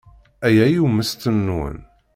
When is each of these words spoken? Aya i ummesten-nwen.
Aya 0.47 0.65
i 0.69 0.77
ummesten-nwen. 0.85 1.77